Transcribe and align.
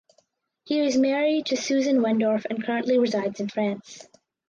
He 0.63 0.79
is 0.79 0.97
married 0.97 1.45
to 1.45 1.55
Susan 1.55 1.99
Wendorf 2.01 2.45
and 2.49 2.63
currently 2.65 2.97
resides 2.97 3.39
in 3.39 3.49
France. 3.49 4.09